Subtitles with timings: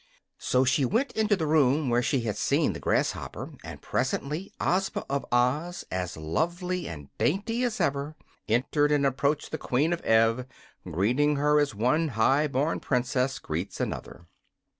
[0.39, 5.05] So she went into the room where she had seen the grasshopper, and presently Ozma
[5.07, 8.15] of Oz, as lovely and dainty as ever,
[8.49, 10.47] entered and approached the Queen of Ev,
[10.89, 14.25] greeting her as one high born princess greets another.